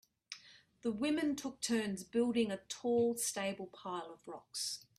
The 0.81 0.91
women 0.91 1.35
took 1.35 1.61
turns 1.61 2.03
building 2.03 2.49
a 2.49 2.57
tall 2.67 3.17
stable 3.17 3.67
pile 3.67 4.11
of 4.11 4.27
rocks. 4.27 4.83